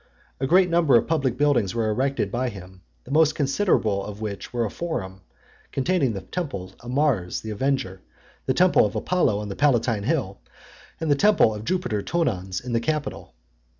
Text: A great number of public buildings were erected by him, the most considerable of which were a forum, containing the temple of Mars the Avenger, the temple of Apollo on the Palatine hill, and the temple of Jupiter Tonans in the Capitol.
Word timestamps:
A 0.39 0.47
great 0.47 0.67
number 0.67 0.95
of 0.95 1.05
public 1.05 1.37
buildings 1.37 1.75
were 1.75 1.91
erected 1.91 2.31
by 2.31 2.49
him, 2.49 2.81
the 3.03 3.11
most 3.11 3.35
considerable 3.35 4.03
of 4.03 4.19
which 4.19 4.51
were 4.51 4.65
a 4.65 4.71
forum, 4.71 5.21
containing 5.71 6.13
the 6.13 6.21
temple 6.21 6.73
of 6.79 6.89
Mars 6.89 7.41
the 7.41 7.51
Avenger, 7.51 8.01
the 8.47 8.53
temple 8.55 8.83
of 8.83 8.95
Apollo 8.95 9.37
on 9.37 9.49
the 9.49 9.55
Palatine 9.55 10.01
hill, 10.01 10.39
and 10.99 11.11
the 11.11 11.15
temple 11.15 11.53
of 11.53 11.65
Jupiter 11.65 12.01
Tonans 12.01 12.59
in 12.65 12.73
the 12.73 12.79
Capitol. 12.81 13.35